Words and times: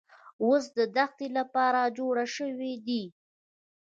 اوښ 0.43 0.63
د 0.77 0.79
دښتې 0.97 1.27
لپاره 1.37 1.93
جوړ 1.97 2.15
شوی 2.35 2.73
دی 2.87 3.03